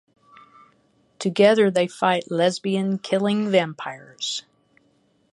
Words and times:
Together 1.19 1.69
they 1.69 1.87
fight 1.87 2.31
lesbian-killing 2.31 3.51
vampires. 3.51 4.41